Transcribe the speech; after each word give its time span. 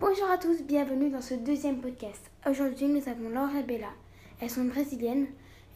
Bonjour 0.00 0.30
à 0.30 0.38
tous, 0.38 0.62
bienvenue 0.62 1.10
dans 1.10 1.20
ce 1.20 1.34
deuxième 1.34 1.82
podcast. 1.82 2.30
Aujourd'hui, 2.48 2.88
nous 2.88 3.06
avons 3.06 3.28
Laura 3.28 3.60
et 3.60 3.62
Bella. 3.62 3.90
Elles 4.40 4.48
sont 4.48 4.64
brésiliennes 4.64 5.26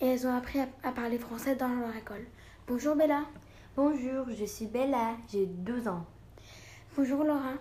et 0.01 0.07
elles 0.07 0.27
ont 0.27 0.35
appris 0.35 0.61
à, 0.61 0.67
à 0.83 0.93
parler 0.93 1.19
français 1.19 1.57
dans 1.57 1.69
leur 1.69 1.95
école. 1.95 2.25
Bonjour 2.67 2.97
Bella. 2.97 3.25
Bonjour, 3.77 4.25
je 4.35 4.47
suis 4.47 4.65
Bella, 4.65 5.19
j'ai 5.31 5.45
12 5.45 5.89
ans. 5.89 6.07
Bonjour 6.97 7.23
Laura. 7.23 7.53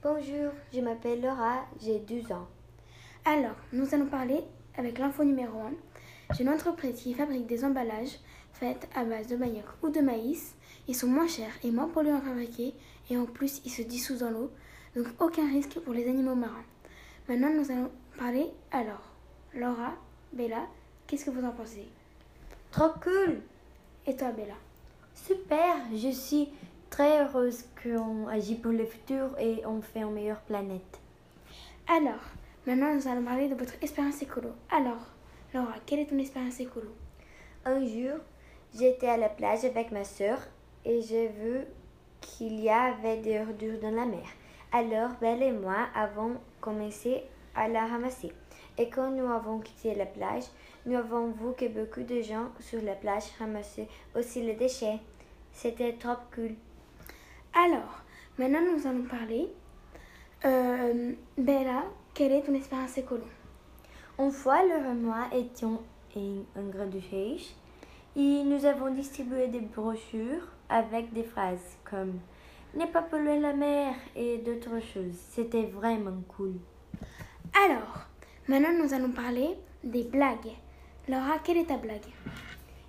Bonjour, 0.00 0.52
je 0.72 0.80
m'appelle 0.80 1.22
Laura, 1.22 1.66
j'ai 1.80 1.98
12 1.98 2.30
ans. 2.30 2.46
Alors, 3.24 3.56
nous 3.72 3.92
allons 3.92 4.06
parler 4.06 4.44
avec 4.78 5.00
l'info 5.00 5.24
numéro 5.24 5.58
1 6.30 6.36
d'une 6.36 6.50
entreprise 6.50 7.02
qui 7.02 7.14
fabrique 7.14 7.48
des 7.48 7.64
emballages 7.64 8.20
faits 8.52 8.88
à 8.94 9.04
base 9.04 9.26
de 9.26 9.34
manioc 9.34 9.66
ou 9.82 9.88
de 9.88 10.00
maïs. 10.00 10.54
Ils 10.86 10.94
sont 10.94 11.08
moins 11.08 11.26
chers 11.26 11.58
et 11.64 11.72
moins 11.72 11.88
polluants 11.88 12.18
à 12.18 12.20
fabriquer 12.20 12.74
et 13.10 13.16
en 13.16 13.26
plus 13.26 13.60
ils 13.64 13.72
se 13.72 13.82
dissouent 13.82 14.18
dans 14.18 14.30
l'eau, 14.30 14.52
donc 14.94 15.06
aucun 15.20 15.48
risque 15.48 15.78
pour 15.80 15.94
les 15.94 16.08
animaux 16.08 16.34
marins. 16.34 16.64
Maintenant, 17.28 17.50
nous 17.52 17.70
allons 17.70 17.90
parler 18.18 18.46
alors. 18.70 19.02
Laura, 19.54 19.92
Bella, 20.32 20.66
qu'est-ce 21.06 21.26
que 21.26 21.30
vous 21.30 21.44
en 21.44 21.52
pensez? 21.52 21.88
Trop 22.70 22.90
cool 23.02 23.40
Et 24.06 24.16
toi 24.16 24.32
Bella? 24.32 24.54
Super, 25.14 25.76
je 25.94 26.10
suis 26.10 26.48
très 26.90 27.22
heureuse 27.22 27.64
qu'on 27.82 28.28
agit 28.28 28.54
pour 28.54 28.72
le 28.72 28.86
futur 28.86 29.38
et 29.38 29.64
on 29.66 29.80
fait 29.82 30.00
une 30.00 30.12
meilleure 30.12 30.40
planète. 30.40 31.00
Alors, 31.86 32.22
maintenant 32.66 32.94
nous 32.94 33.08
allons 33.08 33.24
parler 33.24 33.48
de 33.48 33.54
votre 33.54 33.74
expérience 33.82 34.22
écolo. 34.22 34.50
Alors, 34.70 35.06
Laura, 35.54 35.74
quelle 35.84 36.00
est 36.00 36.06
ton 36.06 36.18
expérience 36.18 36.60
écolo? 36.60 36.94
Un 37.64 37.84
jour, 37.86 38.18
j'étais 38.74 39.08
à 39.08 39.16
la 39.16 39.28
plage 39.28 39.64
avec 39.64 39.92
ma 39.92 40.04
sœur 40.04 40.38
et 40.84 41.02
j'ai 41.02 41.28
vu 41.28 41.60
qu'il 42.20 42.60
y 42.60 42.70
avait 42.70 43.18
des 43.18 43.38
ordures 43.40 43.80
dans 43.80 43.94
la 43.94 44.06
mer. 44.06 44.26
Alors, 44.72 45.10
Belle 45.20 45.42
et 45.42 45.52
moi 45.52 45.88
avons 45.94 46.36
commencé 46.60 47.22
à 47.54 47.68
la 47.68 47.86
ramasser. 47.86 48.32
Et 48.78 48.88
quand 48.88 49.10
nous 49.10 49.30
avons 49.30 49.58
quitté 49.58 49.94
la 49.94 50.06
plage, 50.06 50.44
nous 50.86 50.96
avons 50.96 51.30
vu 51.30 51.52
que 51.56 51.68
beaucoup 51.68 52.02
de 52.02 52.22
gens 52.22 52.48
sur 52.58 52.80
la 52.80 52.94
plage 52.94 53.24
ramassaient 53.38 53.88
aussi 54.16 54.42
les 54.42 54.54
déchets. 54.54 54.98
C'était 55.52 55.92
trop 55.92 56.16
cool. 56.34 56.54
Alors, 57.54 58.02
maintenant 58.38 58.62
nous 58.72 58.86
allons 58.86 59.04
parler. 59.04 59.48
Euh, 60.46 61.12
Bella, 61.36 61.84
quelle 62.14 62.32
est 62.32 62.42
ton 62.42 62.54
expérience 62.54 62.96
écolo? 62.96 63.24
Une 64.18 64.32
fois, 64.32 64.62
le 64.62 64.90
et 64.90 64.94
moi 64.94 65.26
étions 65.32 65.80
en, 66.16 66.70
riche 67.10 67.54
et 68.16 68.42
nous 68.44 68.64
avons 68.64 68.90
distribué 68.90 69.48
des 69.48 69.60
brochures 69.60 70.48
avec 70.68 71.12
des 71.12 71.24
phrases 71.24 71.76
comme 71.84 72.18
Ne 72.74 72.86
pas 72.86 73.02
polluer 73.02 73.38
la 73.38 73.52
mer 73.52 73.94
et 74.16 74.38
d'autres 74.38 74.80
choses. 74.80 75.16
C'était 75.30 75.64
vraiment 75.66 76.22
cool. 76.36 76.54
Alors, 77.64 78.06
maintenant 78.48 78.72
nous 78.82 78.94
allons 78.94 79.12
parler 79.12 79.58
des 79.84 80.04
blagues. 80.04 80.56
Laura, 81.06 81.38
quelle 81.44 81.58
est 81.58 81.66
ta 81.66 81.76
blague? 81.76 82.00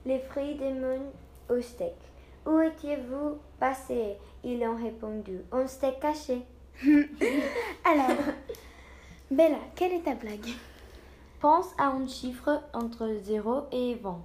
Les 0.06 0.20
fruits 0.20 0.56
de 0.56 0.70
mon 0.80 1.02
au 1.50 1.62
steak. 1.62 1.96
Où 2.46 2.60
étiez-vous 2.62 3.40
passé? 3.60 4.16
Ils 4.44 4.64
ont 4.66 4.76
répondu 4.76 5.40
On 5.52 5.68
steak 5.68 6.00
caché. 6.00 6.44
Alors, 7.86 8.18
Bella, 9.32 9.60
quelle 9.76 9.94
est 9.94 10.04
ta 10.04 10.16
blague? 10.16 10.48
Pense 11.42 11.74
à 11.78 11.88
un 11.88 12.08
chiffre 12.08 12.64
entre 12.74 13.18
0 13.22 13.64
et 13.74 13.96
20. 13.96 14.22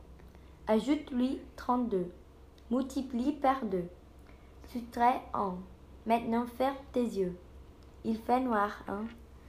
Ajoute-lui 0.69 1.41
32. 1.57 2.13
Multiplie 2.71 3.33
par 3.33 3.65
2. 3.65 3.85
Soustrais 4.73 5.21
1. 5.35 5.55
Maintenant 6.07 6.47
ferme 6.47 6.77
tes 6.93 7.03
yeux. 7.05 7.35
Il 8.05 8.17
fait 8.19 8.41
noir, 8.41 8.83
hein 8.89 9.05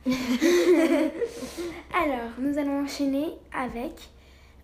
Alors, 1.94 2.30
nous 2.40 2.58
allons 2.58 2.84
enchaîner 2.84 3.34
avec 3.54 4.10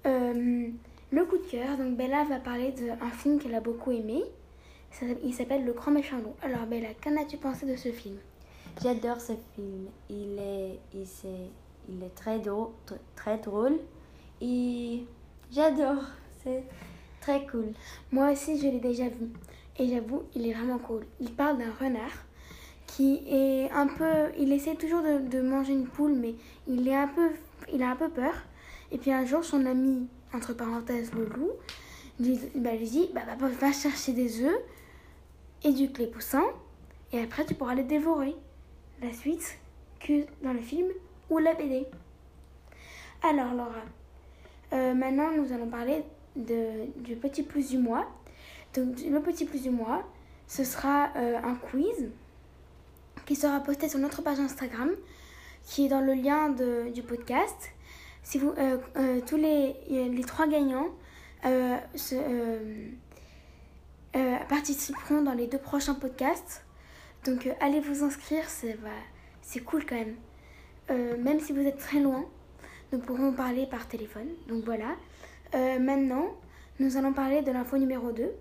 euh, 0.06 0.70
le 1.12 1.26
coup 1.26 1.38
de 1.38 1.44
cœur. 1.50 1.78
Donc, 1.78 1.96
Bella 1.98 2.24
va 2.26 2.40
parler 2.40 2.72
d'un 2.72 3.10
film 3.12 3.40
qu'elle 3.40 3.56
a 3.56 3.60
beaucoup 3.62 3.92
aimé. 3.92 4.24
Ça- 4.92 5.06
Il 5.24 5.34
s'appelle 5.34 5.66
Le 5.66 5.74
Grand 5.74 5.92
Méchant 5.92 6.18
Loup. 6.18 6.34
Alors, 6.42 6.66
Bella, 6.68 6.90
qu'en 7.04 7.16
as-tu 7.22 7.38
pensé 7.38 7.66
de 7.66 7.76
ce 7.76 7.90
film? 7.92 8.18
J'adore 8.82 9.20
ce 9.22 9.34
film. 9.56 9.88
Il 10.10 10.38
est, 10.40 10.80
il, 10.94 11.06
c'est- 11.06 11.52
il 11.90 12.04
est 12.04 12.16
très 12.16 12.40
drôle, 12.40 12.70
très 13.16 13.38
drôle. 13.38 13.78
Et 14.42 15.04
j'adore. 15.52 16.04
C'est 16.44 16.64
très 17.22 17.46
cool. 17.48 17.74
Moi 18.12 18.32
aussi, 18.32 18.58
je 18.60 18.64
l'ai 18.68 18.80
déjà 18.80 19.08
vu. 19.10 19.30
Et 19.78 19.88
j'avoue, 19.88 20.24
il 20.36 20.48
est 20.48 20.54
vraiment 20.54 20.78
cool. 20.78 21.06
Il 21.20 21.32
parle 21.32 21.58
d'un 21.58 21.72
renard 21.72 22.26
qui 22.88 23.22
est 23.28 23.70
un 23.72 23.88
peu. 23.88 24.32
Il 24.38 24.54
essaie 24.54 24.76
toujours 24.76 25.02
de, 25.02 25.42
manger 25.42 25.74
une 25.74 25.88
poule, 25.88 26.14
mais 26.14 26.36
il, 26.68 26.88
est 26.88 26.96
un 26.96 27.08
peu, 27.08 27.30
il 27.74 27.84
a 27.84 27.90
un 27.90 27.96
peu 27.96 28.10
peur. 28.10 28.34
Et 28.92 28.98
puis 28.98 29.12
un 29.12 29.26
jour, 29.26 29.44
son 29.44 29.66
ami, 29.66 30.08
entre 30.34 30.54
parenthèses, 30.54 31.12
le 31.14 31.26
loup, 31.26 31.52
lui, 32.20 32.40
bah, 32.56 32.78
dit 32.78 33.10
bah, 33.14 33.22
bah, 33.28 33.48
Va 33.60 33.72
chercher 33.72 34.14
des 34.14 34.44
œufs, 34.44 34.60
éduque 35.64 35.98
les 35.98 36.08
poussins, 36.08 36.46
et 37.12 37.22
après, 37.22 37.46
tu 37.46 37.54
pourras 37.54 37.76
les 37.76 37.84
dévorer. 37.84 38.36
La 39.02 39.12
suite 39.12 39.58
que 40.00 40.26
dans 40.44 40.54
le 40.54 40.60
film 40.60 40.88
ou 41.30 41.38
la 41.38 41.54
BD. 41.54 41.86
Alors, 43.24 43.54
Laura, 43.54 43.84
euh, 44.74 44.94
maintenant, 44.94 45.32
nous 45.32 45.52
allons 45.52 45.68
parler 45.68 46.04
de, 46.36 46.86
du 47.02 47.16
petit 47.16 47.44
plus 47.44 47.70
du 47.70 47.78
mois. 47.78 48.06
Donc, 48.76 48.98
le 49.10 49.22
petit 49.22 49.46
plus 49.46 49.62
du 49.62 49.70
mois, 49.70 50.04
ce 50.48 50.64
sera 50.64 51.10
euh, 51.16 51.38
un 51.42 51.56
quiz 51.56 52.10
qui 53.26 53.36
sera 53.36 53.60
posté 53.62 53.88
sur 53.88 54.00
notre 54.00 54.22
page 54.22 54.40
Instagram, 54.40 54.92
qui 55.64 55.86
est 55.86 55.90
dans 55.90 56.02
le 56.02 56.14
lien 56.14 56.50
du 56.50 57.02
podcast. 57.02 57.72
Si 58.22 58.38
vous, 58.38 58.50
euh, 58.50 58.78
euh, 58.98 59.22
tous 59.26 59.38
les, 59.38 59.76
trois 60.28 60.48
gagnants 60.48 60.90
participeront 64.50 65.22
dans 65.22 65.34
les 65.34 65.48
deux 65.48 65.58
prochains 65.58 65.96
podcasts. 65.96 66.66
Donc, 67.24 67.50
allez 67.62 67.80
vous 67.80 68.04
inscrire, 68.04 68.48
c'est 68.50 68.78
c'est 69.42 69.62
cool 69.62 69.86
quand 69.86 69.96
même. 69.96 70.16
Même 71.24 71.40
si 71.40 71.54
vous 71.54 71.62
êtes 71.62 71.78
très 71.78 72.00
loin, 72.00 72.26
nous 72.92 73.00
pourrons 73.00 73.32
parler 73.32 73.66
par 73.68 73.88
téléphone. 73.88 74.28
Donc 74.48 74.66
voilà. 74.66 74.96
Maintenant, 75.80 76.36
nous 76.80 76.98
allons 76.98 77.14
parler 77.14 77.42
de 77.42 77.52
l'info 77.52 77.78
numéro 77.78 78.12
2. 78.12 78.32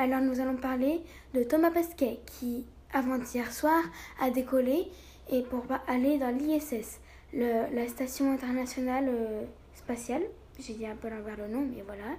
Alors 0.00 0.22
nous 0.22 0.40
allons 0.40 0.56
parler 0.56 1.02
de 1.34 1.42
Thomas 1.42 1.70
Pesquet 1.70 2.20
qui, 2.24 2.64
avant-hier 2.90 3.52
soir, 3.52 3.82
a 4.18 4.30
décollé 4.30 4.86
et 5.30 5.42
pour 5.42 5.62
aller 5.86 6.16
dans 6.16 6.34
l'ISS, 6.34 7.00
la 7.34 7.86
station 7.86 8.32
internationale 8.32 9.04
euh, 9.10 9.42
spatiale. 9.74 10.22
J'ai 10.58 10.72
dit 10.72 10.86
un 10.86 10.96
peu 10.96 11.10
l'envers 11.10 11.36
le 11.36 11.48
nom, 11.48 11.60
mais 11.60 11.84
voilà. 11.84 12.16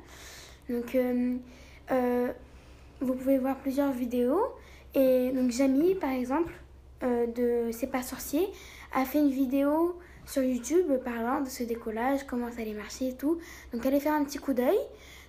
Donc 0.70 0.94
euh, 0.94 1.38
euh, 1.90 2.32
vous 3.00 3.16
pouvez 3.16 3.40
voir 3.40 3.58
plusieurs 3.58 3.92
vidéos. 3.92 4.44
Et 4.94 5.32
donc 5.32 5.50
Jamie, 5.50 5.96
par 5.96 6.12
exemple, 6.12 6.54
de 7.02 7.72
C'est 7.72 7.88
pas 7.88 8.04
sorcier, 8.04 8.48
a 8.94 9.06
fait 9.06 9.18
une 9.18 9.32
vidéo 9.32 10.00
sur 10.28 10.44
YouTube 10.44 10.86
parlant 11.04 11.42
de 11.42 11.50
ce 11.50 11.64
décollage, 11.64 12.28
comment 12.28 12.52
ça 12.52 12.62
allait 12.62 12.76
marcher 12.76 13.08
et 13.08 13.16
tout. 13.16 13.40
Donc 13.74 13.84
allez 13.88 14.00
faire 14.00 14.14
un 14.14 14.24
petit 14.24 14.38
coup 14.38 14.54
d'œil. 14.54 14.78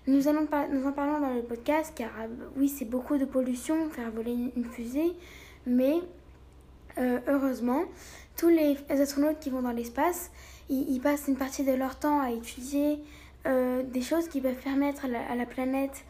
Nous, 0.09 0.27
allons 0.27 0.47
par- 0.47 0.69
nous 0.69 0.85
en 0.87 0.93
parlons 0.93 1.21
dans 1.21 1.33
le 1.33 1.43
podcast 1.43 1.93
car 1.95 2.11
euh, 2.21 2.27
oui 2.57 2.69
c'est 2.69 2.85
beaucoup 2.85 3.19
de 3.19 3.25
pollution, 3.25 3.89
faire 3.91 4.11
voler 4.11 4.33
une, 4.57 4.65
fusée, 4.65 5.13
mais 5.65 5.95
euh, 6.99 7.21
heureusement 7.29 7.85
tous 8.37 8.49
les 8.49 8.77
astronautes 8.89 9.39
qui 9.39 9.51
vont 9.51 9.63
dans 9.63 9.71
l'espace, 9.71 10.33
ils, 10.69 11.01
passent 11.01 11.27
une 11.29 11.37
partie 11.37 11.65
de 11.65 11.73
leur 11.73 11.99
temps 11.99 12.21
à 12.21 12.31
étudier 12.33 12.99
euh, 13.47 13.83
des 13.83 14.01
choses 14.01 14.27
qui 14.29 14.41
peuvent 14.41 14.55
permettre 14.63 15.05
à 15.05 15.37
la, 15.37 15.47
planète 15.47 16.05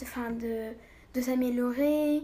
de, 0.00 0.40
de, 0.40 0.72
de 1.14 1.20
s'améliorer, 1.20 2.22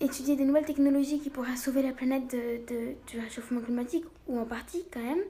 étudier 0.00 0.36
des 0.36 0.44
nouvelles 0.44 0.64
technologies 0.64 1.20
qui 1.20 1.30
pourraient 1.30 1.56
sauver 1.56 1.82
la 1.82 1.92
planète 1.92 2.28
de- 2.32 2.94
du 3.06 3.20
réchauffement 3.20 3.60
climatique, 3.60 4.04
ou 4.26 4.38
en 4.38 4.44
partie 4.44 4.84
quand 4.92 5.02
même. 5.02 5.22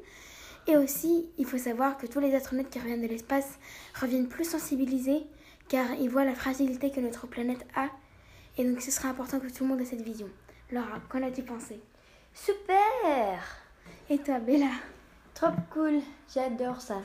Et 0.68 0.76
aussi, 0.76 1.28
il 1.38 1.46
faut 1.46 1.58
savoir 1.58 1.98
que 1.98 2.06
tous 2.06 2.20
les 2.20 2.34
astronautes 2.34 2.70
qui 2.70 2.78
reviennent 2.78 3.02
de 3.02 3.08
l'espace 3.08 3.58
reviennent 4.00 4.28
plus 4.28 4.44
sensibilisés, 4.44 5.26
car 5.68 5.92
ils 5.94 6.08
voient 6.08 6.24
la 6.24 6.34
fragilité 6.34 6.90
que 6.90 7.00
notre 7.00 7.26
planète 7.26 7.66
a. 7.74 7.88
Et 8.58 8.64
donc, 8.64 8.80
ce 8.80 8.90
sera 8.90 9.08
important 9.08 9.40
que 9.40 9.48
tout 9.48 9.64
le 9.64 9.70
monde 9.70 9.80
ait 9.80 9.84
cette 9.84 10.02
vision. 10.02 10.28
Laura, 10.70 11.00
qu'en 11.08 11.22
as-tu 11.22 11.42
pensé? 11.42 11.80
Super 12.32 13.42
Et 14.08 14.18
toi, 14.18 14.38
Bella? 14.38 14.70
Trop 15.34 15.48
cool. 15.72 16.00
J'adore 16.32 16.80
ça. 16.80 17.00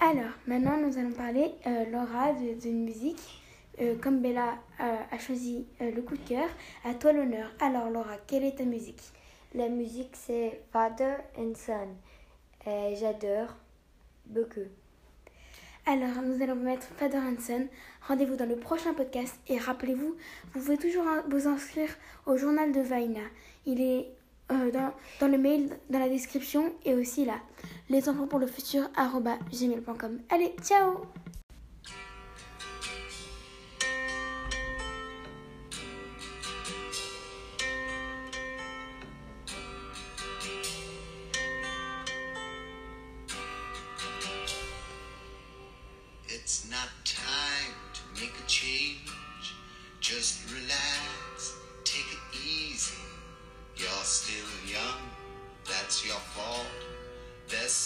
Alors, 0.00 0.32
maintenant, 0.46 0.76
nous 0.76 0.96
allons 0.98 1.12
parler, 1.12 1.52
euh, 1.66 1.84
Laura, 1.90 2.32
de- 2.32 2.58
d'une 2.60 2.84
musique. 2.84 3.40
Euh, 3.80 3.96
comme 4.00 4.20
Bella 4.22 4.54
euh, 4.80 4.96
a 5.10 5.18
choisi 5.18 5.66
le 5.80 6.00
coup 6.00 6.16
de 6.16 6.28
cœur, 6.28 6.48
à 6.84 6.94
toi 6.94 7.12
l'honneur. 7.12 7.50
Alors, 7.60 7.90
Laura, 7.90 8.16
quelle 8.26 8.44
est 8.44 8.56
ta 8.58 8.64
musique? 8.64 9.02
La 9.52 9.68
musique, 9.68 10.12
c'est 10.14 10.60
Father 10.72 11.16
and 11.36 11.54
Son. 11.56 11.88
Et 12.66 12.96
j'adore 12.96 13.54
beaucoup. 14.26 14.60
Alors, 15.86 16.22
nous 16.22 16.42
allons 16.42 16.56
mettre 16.56 16.86
Father 16.96 17.18
Hansen. 17.18 17.68
Rendez-vous 18.08 18.36
dans 18.36 18.48
le 18.48 18.56
prochain 18.56 18.94
podcast 18.94 19.38
et 19.48 19.58
rappelez-vous, 19.58 20.16
vous 20.54 20.60
pouvez 20.60 20.78
toujours 20.78 21.04
vous 21.28 21.46
inscrire 21.46 21.90
au 22.24 22.38
journal 22.38 22.72
de 22.72 22.80
Vaina. 22.80 23.20
Il 23.66 23.82
est 23.82 24.08
euh, 24.50 24.70
dans, 24.70 24.92
dans 25.20 25.28
le 25.28 25.38
mail, 25.38 25.68
dans 25.90 25.98
la 25.98 26.08
description 26.08 26.72
et 26.84 26.94
aussi 26.94 27.24
là, 27.26 27.38
les 27.90 28.08
enfants 28.08 28.26
pour 28.26 28.38
le 28.38 28.46
futur 28.46 28.88
gmail.com. 29.52 30.20
Allez, 30.30 30.54
ciao 30.62 31.02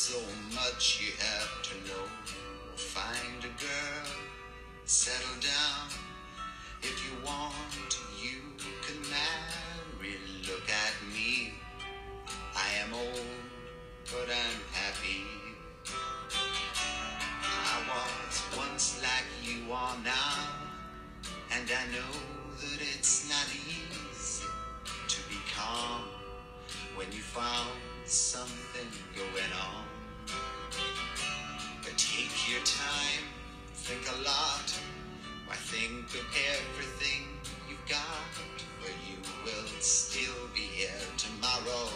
so 0.08 0.20
much 0.54 1.02
you 1.02 1.12
have 1.20 1.60
to 1.60 1.74
know. 1.86 2.06
Find 2.76 3.44
a 3.44 3.52
girl, 3.60 4.08
settle 4.86 5.36
down. 5.38 5.88
If 6.80 6.96
you 7.04 7.12
want, 7.26 7.92
you 8.18 8.40
can 8.80 8.98
marry. 9.10 10.16
Look 10.48 10.64
at 10.64 10.94
me. 11.12 11.52
I 12.56 12.68
am 12.82 12.94
old, 12.94 13.20
but 14.10 14.28
I'm 14.32 14.60
happy. 14.72 15.24
I 17.44 17.76
was 17.92 18.42
once 18.56 19.02
like 19.02 19.28
you 19.44 19.70
are 19.70 19.96
now, 20.02 20.38
and 21.52 21.68
I 21.68 21.84
know 21.92 22.14
that 22.62 22.80
it's 22.80 23.28
not 23.28 23.46
easy 23.52 24.46
to 25.06 25.20
be 25.28 25.36
calm 25.54 26.04
when 26.96 27.12
you 27.12 27.20
found 27.20 27.76
something 28.06 28.88
going 29.14 29.52
on. 29.52 29.97
Take 31.98 32.48
your 32.48 32.60
time, 32.64 33.24
think 33.74 34.06
a 34.06 34.22
lot. 34.22 34.72
Why 35.46 35.56
think 35.56 36.04
of 36.14 36.24
everything 36.54 37.26
you've 37.68 37.88
got? 37.88 38.30
For 38.80 38.88
you 38.88 39.18
will 39.44 39.66
still 39.80 40.46
be 40.54 40.60
here 40.60 40.90
tomorrow, 41.16 41.88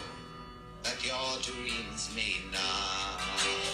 but 0.82 0.98
your 1.06 1.38
dreams 1.40 2.10
may 2.16 2.38
not. 2.50 3.71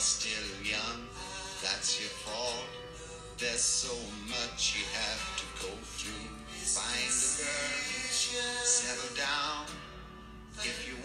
You're 0.00 0.06
still 0.06 0.64
young, 0.64 1.04
that's 1.60 2.00
your 2.00 2.08
fault. 2.08 2.64
There's 3.36 3.60
so 3.60 3.92
much 4.32 4.80
you 4.80 4.84
have 4.96 5.36
to 5.36 5.44
go 5.60 5.68
through. 5.76 6.24
Find 6.56 7.04
a 7.04 7.36
girl, 7.36 8.64
settle 8.64 9.12
down. 9.14 9.66
If 10.64 10.88
you 10.88 10.96